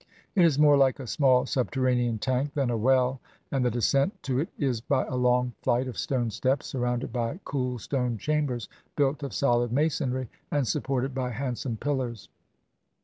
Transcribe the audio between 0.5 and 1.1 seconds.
more like a